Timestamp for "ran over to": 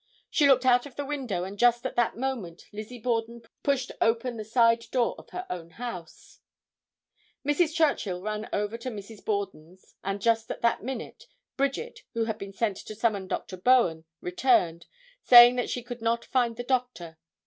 8.23-8.89